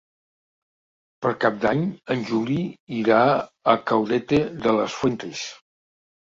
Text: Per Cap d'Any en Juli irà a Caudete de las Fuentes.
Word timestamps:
Per 1.25 1.33
Cap 1.43 1.59
d'Any 1.65 1.83
en 2.15 2.25
Juli 2.31 2.57
irà 3.03 3.21
a 3.37 3.79
Caudete 3.93 4.43
de 4.67 4.77
las 4.81 4.99
Fuentes. 5.05 5.49